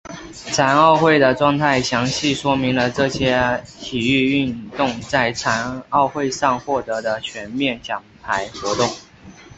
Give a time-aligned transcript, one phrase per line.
[0.51, 8.89] 残奥会的状态详细说明了这些体育运动在残奥会上获得的全面奖牌活动。